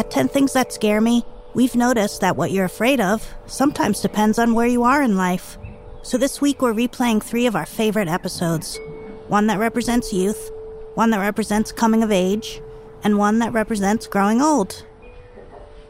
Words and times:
At 0.00 0.10
10 0.10 0.28
Things 0.28 0.54
That 0.54 0.72
Scare 0.72 1.02
Me, 1.02 1.26
we've 1.52 1.76
noticed 1.76 2.22
that 2.22 2.34
what 2.34 2.52
you're 2.52 2.64
afraid 2.64 3.02
of 3.02 3.34
sometimes 3.44 4.00
depends 4.00 4.38
on 4.38 4.54
where 4.54 4.66
you 4.66 4.82
are 4.82 5.02
in 5.02 5.14
life. 5.14 5.58
So 6.02 6.16
this 6.16 6.40
week 6.40 6.62
we're 6.62 6.72
replaying 6.72 7.22
three 7.22 7.44
of 7.44 7.54
our 7.54 7.66
favorite 7.66 8.08
episodes 8.08 8.80
one 9.28 9.46
that 9.48 9.58
represents 9.58 10.10
youth, 10.10 10.50
one 10.94 11.10
that 11.10 11.20
represents 11.20 11.70
coming 11.70 12.02
of 12.02 12.10
age, 12.10 12.62
and 13.04 13.18
one 13.18 13.40
that 13.40 13.52
represents 13.52 14.06
growing 14.06 14.40
old. 14.40 14.86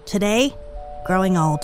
Today, 0.07 0.57
growing 1.07 1.37
old. 1.37 1.63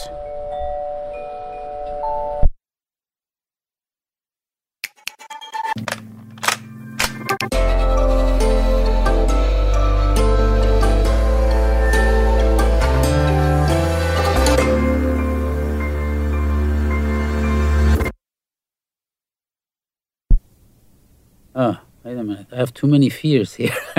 Oh, 21.59 21.78
wait 22.05 22.19
a 22.19 22.23
minute. 22.23 22.48
I 22.52 22.56
have 22.56 22.74
too 22.74 22.87
many 22.87 23.09
fears 23.09 23.55
here. 23.55 23.74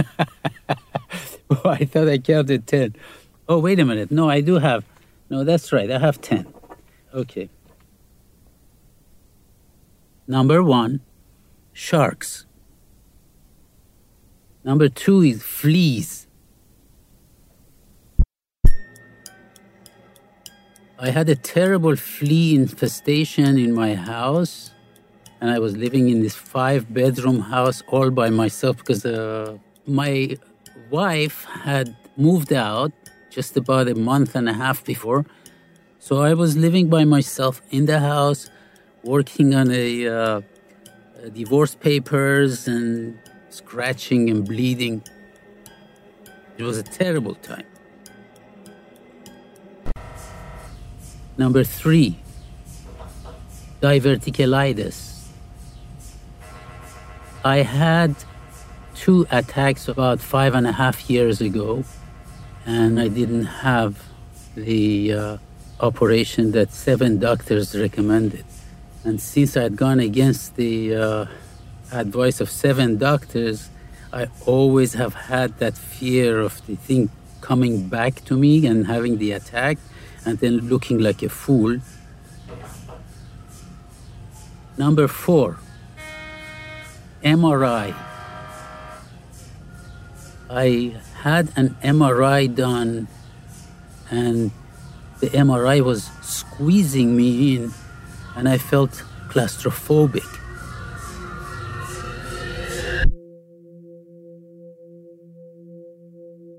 oh, 1.50 1.62
I 1.66 1.86
thought 1.86 2.08
I 2.08 2.20
counted 2.20 2.68
10. 2.68 2.96
Oh, 3.50 3.58
wait 3.58 3.80
a 3.80 3.86
minute. 3.86 4.12
No, 4.12 4.30
I 4.30 4.42
do 4.42 4.60
have. 4.60 4.86
No, 5.32 5.44
that's 5.44 5.74
right. 5.74 5.90
I 5.90 5.98
have 5.98 6.22
10. 6.22 6.46
Okay. 7.16 7.50
Number 10.28 10.62
one, 10.62 11.02
sharks. 11.74 12.46
Number 14.64 14.88
two 14.88 15.22
is 15.22 15.42
fleas. 15.42 16.28
I 21.00 21.10
had 21.10 21.28
a 21.28 21.36
terrible 21.36 21.96
flea 21.96 22.54
infestation 22.54 23.58
in 23.58 23.74
my 23.74 23.96
house 23.96 24.72
and 25.40 25.52
I 25.52 25.60
was 25.60 25.78
living 25.78 26.10
in 26.10 26.22
this 26.22 26.36
five 26.36 26.94
bedroom 26.94 27.40
house 27.40 27.84
all 27.88 28.10
by 28.10 28.30
myself 28.30 28.78
because 28.78 29.06
uh, 29.06 29.58
my 29.86 30.38
wife 30.90 31.46
had 31.46 31.96
moved 32.18 32.52
out 32.52 32.92
just 33.30 33.56
about 33.56 33.88
a 33.88 33.96
month 33.96 34.36
and 34.36 34.50
a 34.50 34.54
half 34.54 34.84
before. 34.84 35.26
So 36.00 36.22
I 36.22 36.34
was 36.34 36.58
living 36.58 36.90
by 36.90 37.04
myself 37.04 37.62
in 37.70 37.86
the 37.86 38.00
house, 38.00 38.50
working 39.04 39.54
on 39.54 39.72
a, 39.72 40.08
uh, 40.08 40.42
divorce 41.34 41.76
papers 41.76 42.68
and 42.68 43.18
scratching 43.50 44.30
and 44.30 44.46
bleeding. 44.46 45.04
It 46.58 46.64
was 46.64 46.78
a 46.78 46.84
terrible 46.84 47.36
time. 47.36 47.66
Number 51.38 51.64
three, 51.64 52.18
diverticulitis. 53.82 55.17
I 57.48 57.62
had 57.62 58.14
two 58.94 59.26
attacks 59.32 59.88
about 59.88 60.20
five 60.20 60.54
and 60.54 60.68
a 60.68 60.74
half 60.74 61.10
years 61.10 61.40
ago, 61.40 61.86
and 62.66 63.00
I 63.00 63.08
didn't 63.08 63.46
have 63.46 64.04
the 64.56 65.14
uh, 65.14 65.38
operation 65.80 66.52
that 66.52 66.74
seven 66.74 67.20
doctors 67.20 67.74
recommended. 67.74 68.44
And 69.06 69.22
since 69.22 69.56
I 69.56 69.64
had 69.64 69.78
gone 69.78 70.02
against 70.02 70.58
the 70.58 70.94
uh, 70.94 71.26
advice 71.94 72.42
of 72.42 72.50
seven 72.50 72.98
doctors, 72.98 73.70
I 74.12 74.28
always 74.46 74.96
have 74.96 75.14
had 75.14 75.58
that 75.60 75.78
fear 75.78 76.42
of 76.42 76.54
the 76.68 76.76
thing 76.76 77.10
coming 77.40 77.88
back 77.88 78.26
to 78.26 78.36
me 78.36 78.68
and 78.68 78.88
having 78.88 79.20
the 79.20 79.32
attack 79.32 79.78
and 80.26 80.38
then 80.40 80.68
looking 80.68 81.00
like 81.00 81.24
a 81.24 81.30
fool. 81.30 81.80
Number 84.78 85.08
four, 85.08 85.60
MRI. 87.24 87.96
I 90.50 90.96
had 91.16 91.52
an 91.56 91.76
MRI 91.84 92.54
done, 92.54 93.08
and 94.10 94.52
the 95.20 95.28
MRI 95.30 95.82
was 95.82 96.10
squeezing 96.22 97.16
me 97.18 97.56
in, 97.56 97.74
and 98.36 98.48
I 98.48 98.58
felt 98.58 99.04
claustrophobic. 99.28 100.26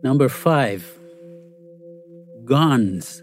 Number 0.03 0.29
five, 0.29 0.99
guns. 2.45 3.23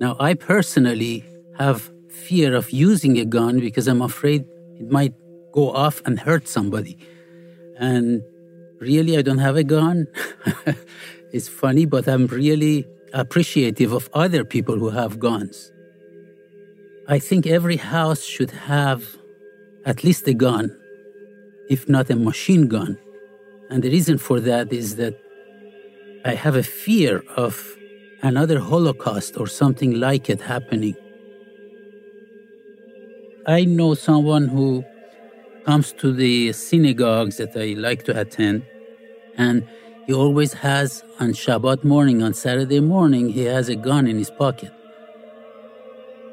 Now, 0.00 0.16
I 0.18 0.34
personally 0.34 1.24
have 1.58 1.91
fear 2.12 2.54
of 2.54 2.70
using 2.70 3.18
a 3.18 3.24
gun 3.24 3.60
because 3.60 3.88
I'm 3.88 4.02
afraid 4.02 4.44
it 4.78 4.90
might 4.90 5.14
go 5.52 5.72
off 5.72 6.02
and 6.04 6.18
hurt 6.18 6.46
somebody. 6.48 6.98
And 7.78 8.22
really, 8.80 9.16
I 9.16 9.22
don't 9.22 9.38
have 9.38 9.56
a 9.56 9.64
gun. 9.64 10.06
it's 11.32 11.48
funny, 11.48 11.86
but 11.86 12.06
I'm 12.06 12.26
really 12.26 12.86
appreciative 13.12 13.92
of 13.92 14.08
other 14.12 14.44
people 14.44 14.78
who 14.78 14.90
have 14.90 15.18
guns. 15.18 15.72
I 17.08 17.18
think 17.18 17.46
every 17.46 17.76
house 17.76 18.22
should 18.22 18.50
have 18.50 19.16
at 19.84 20.04
least 20.04 20.28
a 20.28 20.34
gun, 20.34 20.76
if 21.68 21.88
not 21.88 22.10
a 22.10 22.16
machine 22.16 22.68
gun. 22.68 22.98
And 23.70 23.82
the 23.82 23.90
reason 23.90 24.18
for 24.18 24.38
that 24.40 24.72
is 24.72 24.96
that 24.96 25.18
I 26.24 26.34
have 26.34 26.56
a 26.56 26.62
fear 26.62 27.22
of 27.36 27.76
another 28.22 28.60
Holocaust 28.60 29.36
or 29.38 29.46
something 29.46 29.98
like 29.98 30.30
it 30.30 30.40
happening. 30.40 30.94
I 33.46 33.64
know 33.64 33.94
someone 33.94 34.46
who 34.48 34.84
comes 35.64 35.92
to 35.94 36.12
the 36.12 36.52
synagogues 36.52 37.38
that 37.38 37.56
I 37.56 37.74
like 37.76 38.04
to 38.04 38.20
attend, 38.20 38.62
and 39.36 39.66
he 40.06 40.12
always 40.12 40.52
has 40.54 41.02
on 41.18 41.32
Shabbat 41.32 41.82
morning, 41.82 42.22
on 42.22 42.34
Saturday 42.34 42.78
morning, 42.78 43.30
he 43.30 43.44
has 43.44 43.68
a 43.68 43.74
gun 43.74 44.06
in 44.06 44.18
his 44.18 44.30
pocket. 44.30 44.70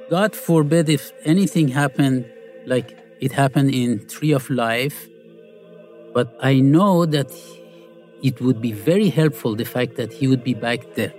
God 0.09 0.35
forbid 0.35 0.87
if 0.87 1.11
anything 1.25 1.69
happened 1.69 2.25
like 2.65 2.95
it 3.19 3.31
happened 3.31 3.73
in 3.73 4.07
Tree 4.07 4.31
of 4.31 4.47
Life, 4.49 5.07
but 6.13 6.27
I 6.41 6.59
know 6.59 7.07
that 7.07 7.31
it 8.21 8.39
would 8.39 8.61
be 8.61 8.71
very 8.71 9.09
helpful 9.09 9.55
the 9.55 9.65
fact 9.65 9.95
that 9.95 10.13
he 10.13 10.27
would 10.27 10.43
be 10.43 10.53
back 10.53 10.93
there. 10.93 11.13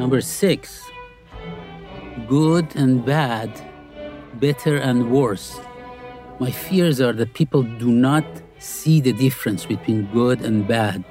Number 0.00 0.22
six, 0.22 0.82
good 2.26 2.74
and 2.74 3.04
bad, 3.04 3.50
better 4.40 4.78
and 4.78 5.10
worse. 5.10 5.60
My 6.38 6.50
fears 6.50 7.02
are 7.02 7.12
that 7.12 7.34
people 7.34 7.62
do 7.62 7.90
not 7.90 8.24
see 8.58 9.02
the 9.02 9.12
difference 9.12 9.66
between 9.66 10.06
good 10.06 10.40
and 10.40 10.66
bad. 10.66 11.04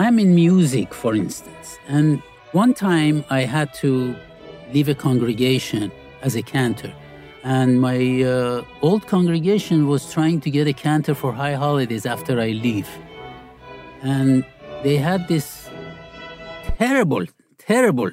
I'm 0.00 0.18
in 0.18 0.34
music, 0.34 0.92
for 0.92 1.14
instance, 1.14 1.78
and 1.86 2.20
one 2.50 2.74
time 2.74 3.24
I 3.30 3.42
had 3.42 3.72
to 3.74 4.16
leave 4.72 4.88
a 4.88 4.96
congregation 4.96 5.92
as 6.22 6.34
a 6.34 6.42
cantor, 6.42 6.92
and 7.44 7.80
my 7.80 8.24
uh, 8.24 8.64
old 8.82 9.06
congregation 9.06 9.86
was 9.86 10.12
trying 10.12 10.40
to 10.40 10.50
get 10.50 10.66
a 10.66 10.72
cantor 10.72 11.14
for 11.14 11.32
high 11.32 11.54
holidays 11.54 12.04
after 12.04 12.40
I 12.40 12.48
leave. 12.48 12.88
And 14.02 14.44
they 14.82 14.96
had 14.96 15.28
this 15.28 15.63
terrible, 16.78 17.24
terrible 17.58 18.10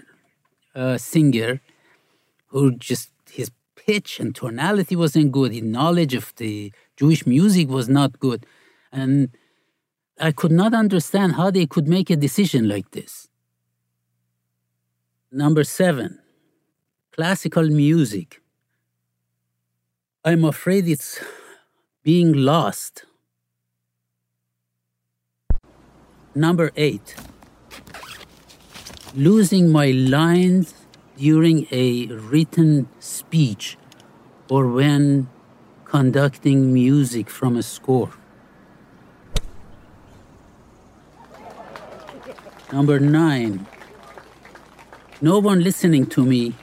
uh, 0.76 0.98
singer 0.98 1.62
who 2.48 2.76
just 2.76 3.12
his 3.32 3.52
pitch 3.76 4.20
and 4.20 4.36
tonality 4.36 4.96
wasn't 4.96 5.32
good. 5.32 5.54
His 5.54 5.64
knowledge 5.64 6.14
of 6.14 6.34
the 6.36 6.72
Jewish 6.98 7.26
music 7.26 7.70
was 7.70 7.90
not 7.90 8.20
good, 8.20 8.46
and 8.92 9.30
I 10.20 10.32
could 10.32 10.52
not 10.52 10.74
understand 10.74 11.34
how 11.34 11.52
they 11.52 11.66
could 11.66 11.88
make 11.88 12.10
a 12.10 12.16
decision 12.16 12.68
like 12.68 12.92
this. 12.92 13.28
Number 15.32 15.64
seven, 15.64 16.20
classical 17.12 17.68
music. 17.70 18.42
I'm 20.24 20.44
afraid 20.44 20.88
it's 20.88 21.20
being 22.04 22.34
lost. 22.34 23.06
Number 26.36 26.72
eight, 26.76 27.16
losing 29.16 29.70
my 29.70 29.92
lines 29.92 30.74
during 31.18 31.68
a 31.72 32.08
written 32.08 32.88
speech 33.00 33.78
or 34.50 34.68
when 34.68 35.30
conducting 35.86 36.74
music 36.74 37.30
from 37.30 37.58
a 37.58 37.64
score. 37.64 38.12
Number 42.72 43.00
nine, 43.00 43.68
no 45.22 45.40
one 45.40 45.62
listening 45.62 46.06
to 46.08 46.26
me 46.26 46.56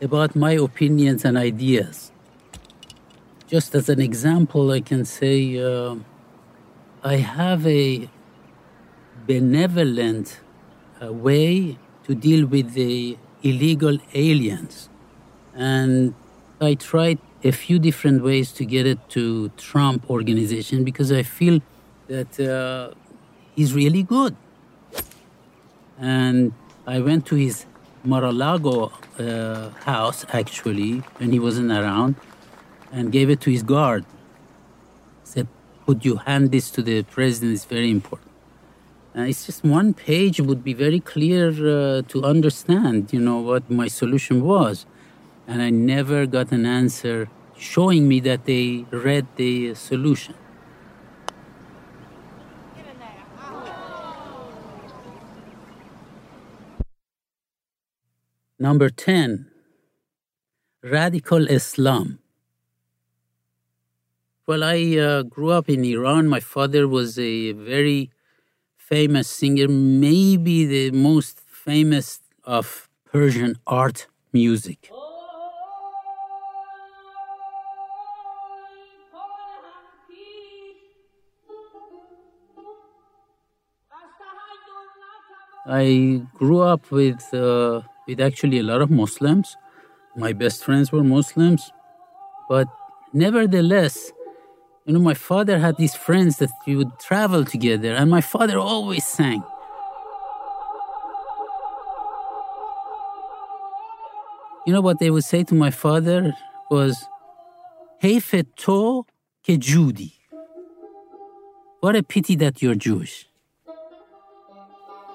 about 0.00 0.34
my 0.34 0.52
opinions 0.52 1.24
and 1.24 1.36
ideas. 1.36 2.12
just 3.52 3.74
as 3.74 3.90
an 3.90 4.00
example, 4.00 4.70
I 4.70 4.80
can 4.80 5.04
say 5.04 5.62
uh, 5.62 5.96
I 7.04 7.16
have 7.16 7.66
a 7.66 8.08
benevolent 9.26 10.40
uh, 11.02 11.12
way 11.12 11.78
to 12.04 12.14
deal 12.14 12.46
with 12.46 12.74
the 12.74 13.16
illegal 13.42 13.98
aliens. 14.14 14.88
And 15.54 16.14
I 16.60 16.74
tried 16.74 17.18
a 17.44 17.50
few 17.50 17.78
different 17.78 18.22
ways 18.22 18.52
to 18.52 18.64
get 18.64 18.86
it 18.86 18.98
to 19.10 19.48
Trump 19.56 20.08
organization 20.08 20.84
because 20.84 21.10
I 21.10 21.22
feel 21.22 21.60
that 22.08 22.38
uh, 22.38 22.94
he's 23.56 23.74
really 23.74 24.02
good. 24.02 24.36
And 25.98 26.52
I 26.86 27.00
went 27.00 27.26
to 27.26 27.36
his 27.36 27.66
Mar-a-Lago 28.04 28.92
uh, 29.18 29.70
house 29.84 30.24
actually 30.32 30.98
when 31.18 31.30
he 31.30 31.38
wasn't 31.38 31.70
around 31.70 32.16
and 32.90 33.12
gave 33.12 33.30
it 33.30 33.40
to 33.42 33.50
his 33.50 33.62
guard. 33.62 34.04
Said, 35.24 35.46
"Would 35.86 36.04
you 36.04 36.16
hand 36.16 36.50
this 36.50 36.70
to 36.72 36.82
the 36.82 37.02
president? 37.04 37.54
It's 37.54 37.64
very 37.64 37.90
important." 37.90 38.31
Uh, 39.14 39.22
it's 39.22 39.44
just 39.44 39.62
one 39.62 39.92
page 39.92 40.40
would 40.40 40.64
be 40.64 40.72
very 40.72 40.98
clear 40.98 41.48
uh, 41.50 42.00
to 42.08 42.24
understand, 42.24 43.12
you 43.12 43.20
know, 43.20 43.38
what 43.38 43.70
my 43.70 43.86
solution 43.86 44.42
was. 44.42 44.86
And 45.46 45.60
I 45.60 45.68
never 45.68 46.24
got 46.24 46.50
an 46.50 46.64
answer 46.64 47.28
showing 47.54 48.08
me 48.08 48.20
that 48.20 48.46
they 48.46 48.86
read 48.90 49.26
the 49.36 49.74
solution. 49.74 50.34
Number 58.58 58.88
10, 58.88 59.50
radical 60.82 61.48
Islam. 61.48 62.20
Well, 64.46 64.64
I 64.64 64.96
uh, 64.96 65.22
grew 65.22 65.50
up 65.50 65.68
in 65.68 65.84
Iran. 65.84 66.28
My 66.28 66.40
father 66.40 66.88
was 66.88 67.18
a 67.18 67.52
very 67.52 68.10
famous 68.92 69.26
singer, 69.26 69.68
maybe 69.68 70.66
the 70.66 70.90
most 70.90 71.40
famous 71.40 72.20
of 72.44 72.90
Persian 73.10 73.56
art 73.66 74.06
music. 74.34 74.90
I 85.64 86.20
grew 86.34 86.60
up 86.60 86.90
with 86.90 87.22
uh, 87.32 87.80
with 88.06 88.20
actually 88.20 88.58
a 88.58 88.62
lot 88.62 88.82
of 88.82 88.90
Muslims. 88.90 89.56
My 90.16 90.34
best 90.34 90.62
friends 90.66 90.92
were 90.92 91.02
Muslims, 91.02 91.62
but 92.46 92.68
nevertheless, 93.14 94.12
you 94.85 94.93
know, 94.93 94.99
my 94.99 95.13
father 95.13 95.59
had 95.59 95.75
these 95.77 95.95
friends 95.95 96.37
that 96.37 96.49
we 96.65 96.75
would 96.75 96.97
travel 96.99 97.43
together, 97.43 97.93
and 97.93 98.09
my 98.09 98.21
father 98.21 98.57
always 98.57 99.05
sang. 99.05 99.43
You 104.65 104.73
know 104.73 104.81
what 104.81 104.99
they 104.99 105.09
would 105.09 105.23
say 105.23 105.43
to 105.43 105.55
my 105.55 105.71
father 105.71 106.33
was, 106.71 107.05
حیف 108.01 108.45
to 108.63 109.05
ke 109.43 109.59
Judi." 109.59 110.13
What 111.81 111.95
a 111.95 112.03
pity 112.03 112.35
that 112.35 112.61
you're 112.61 112.75
Jewish. 112.75 113.27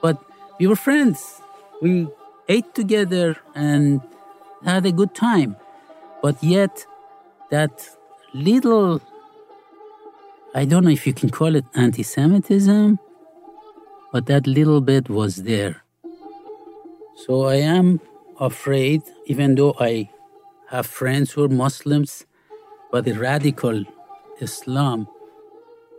But 0.03 0.17
we 0.59 0.67
were 0.67 0.77
friends. 0.77 1.41
We 1.81 2.09
ate 2.49 2.75
together 2.75 3.37
and 3.55 4.01
had 4.65 4.87
a 4.87 4.93
good 4.93 5.15
time. 5.15 5.57
But 6.23 6.43
yet, 6.43 6.87
that 7.51 7.89
little 8.33 9.01
I 10.56 10.66
don't 10.66 10.86
know 10.86 10.90
if 10.90 11.06
you 11.06 11.14
can 11.14 11.30
call 11.30 11.56
it 11.56 11.66
anti 11.76 12.04
Semitism, 12.04 13.00
but 14.12 14.26
that 14.28 14.48
little 14.48 14.82
bit 14.82 15.10
was 15.10 15.44
there. 15.44 15.84
So 17.26 17.46
I 17.46 17.56
am 17.56 18.00
afraid, 18.40 19.02
even 19.26 19.56
though 19.56 19.76
I 19.80 20.10
have 20.70 20.86
friends 20.86 21.32
who 21.32 21.44
are 21.44 21.50
Muslims, 21.50 22.26
but 22.92 23.06
the 23.06 23.14
radical 23.14 23.84
Islam, 24.40 25.08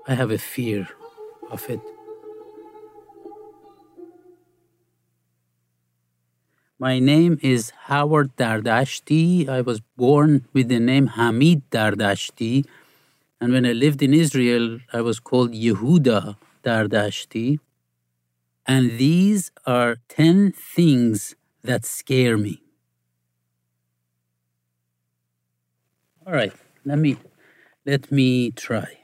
I 0.06 0.14
have 0.14 0.30
a 0.30 0.38
fear 0.38 0.88
of 1.50 1.68
it. 1.68 1.80
My 6.78 7.00
name 7.00 7.38
is 7.42 7.70
Howard 7.90 8.36
Dardashti. 8.36 9.48
I 9.48 9.60
was 9.60 9.80
born 9.96 10.46
with 10.52 10.68
the 10.68 10.80
name 10.80 11.08
Hamid 11.08 11.68
Dardashti 11.70 12.64
and 13.40 13.52
when 13.52 13.64
I 13.64 13.72
lived 13.72 14.02
in 14.02 14.12
Israel, 14.12 14.80
I 14.92 15.00
was 15.00 15.20
called 15.20 15.52
Yehuda 15.52 16.36
Dardashti. 16.64 17.58
And 18.66 18.98
these 18.98 19.50
are 19.64 19.96
10 20.08 20.52
things 20.52 21.36
that 21.62 21.84
scare 21.84 22.36
me. 22.36 22.60
All 26.26 26.32
right, 26.34 26.52
let 26.84 26.98
me 26.98 27.16
let 27.86 28.12
me 28.12 28.50
try. 28.50 28.98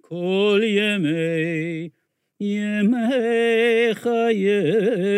כל 0.00 0.60
ימי 0.64 1.88
ימי 2.40 3.94
חייך. 3.94 5.14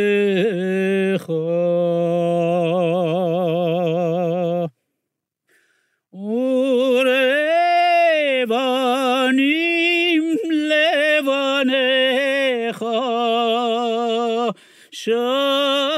Shalom 15.02 15.91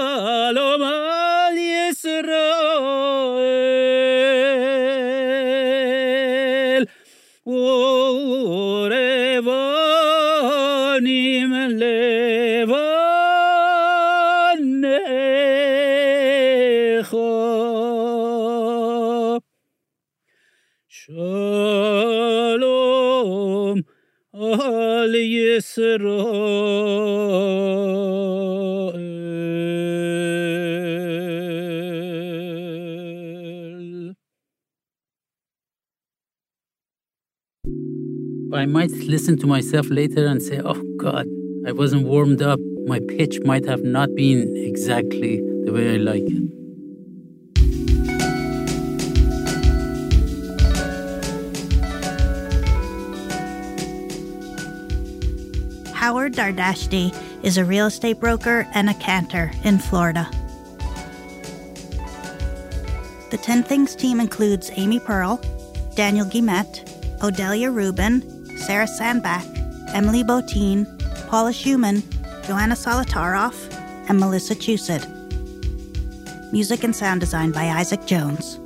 I 38.55 38.67
might 38.67 38.91
listen 38.91 39.37
to 39.39 39.47
myself 39.47 39.89
later 39.89 40.27
and 40.27 40.41
say, 40.41 40.61
oh 40.63 40.79
God, 40.97 41.27
I 41.65 41.71
wasn't 41.71 42.05
warmed 42.05 42.43
up. 42.43 42.59
My 42.85 42.99
pitch 42.99 43.39
might 43.43 43.65
have 43.65 43.83
not 43.83 44.13
been 44.15 44.55
exactly 44.55 45.41
the 45.65 45.71
way 45.73 45.95
I 45.95 45.97
like 45.97 46.23
it. 46.23 46.43
Howard 55.95 56.33
Dardashti 56.33 57.15
is 57.43 57.57
a 57.57 57.65
real 57.65 57.87
estate 57.87 58.19
broker 58.19 58.67
and 58.75 58.87
a 58.89 58.93
cantor 58.93 59.51
in 59.63 59.79
Florida. 59.79 60.29
The 63.31 63.39
10 63.41 63.63
Things 63.63 63.95
team 63.95 64.19
includes 64.19 64.69
Amy 64.75 64.99
Pearl, 64.99 65.41
Daniel 65.95 66.27
Guimet, 66.27 66.87
Odelia 67.19 67.73
Rubin, 67.73 68.32
Sarah 68.65 68.87
Sandbach, 68.87 69.43
Emily 69.93 70.23
Botein, 70.23 70.87
Paula 71.27 71.51
Szuchman, 71.51 72.01
Joanna 72.47 72.75
Solotaroff, 72.75 73.55
and 74.07 74.17
Melissa 74.17 74.55
Chusid. 74.55 75.03
Music 76.53 76.85
and 76.85 76.95
sound 76.95 77.19
design 77.19 77.51
by 77.51 77.65
Isaac 77.65 78.05
Jones. 78.05 78.57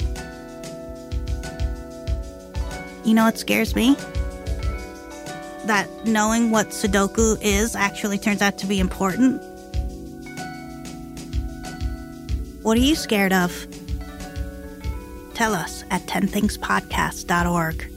You 3.03 3.15
know 3.15 3.23
what 3.23 3.39
scares 3.39 3.75
me? 3.75 3.95
That 5.65 5.87
knowing 6.05 6.51
what 6.51 6.67
Sudoku 6.69 7.39
is 7.41 7.75
actually 7.75 8.19
turns 8.19 8.43
out 8.43 8.59
to 8.59 8.67
be 8.67 8.79
important. 8.79 9.41
What 12.61 12.77
are 12.77 12.81
you 12.81 12.93
scared 12.93 13.33
of? 13.33 13.65
Tell 15.33 15.55
us 15.55 15.83
at 15.89 16.03
10thingspodcast.org. 16.03 17.96